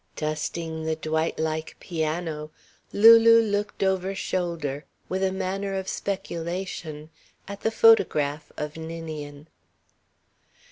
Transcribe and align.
Dusting 0.15 0.85
the 0.85 0.95
Dwight 0.95 1.37
like 1.37 1.75
piano, 1.79 2.49
Lulu 2.91 3.39
looked 3.39 3.83
over 3.83 4.15
shoulder, 4.15 4.83
with 5.09 5.21
a 5.21 5.31
manner 5.31 5.75
of 5.75 5.87
speculation, 5.87 7.11
at 7.47 7.61
the 7.61 7.69
photograph 7.69 8.51
of 8.57 8.77
Ninian. 8.77 9.47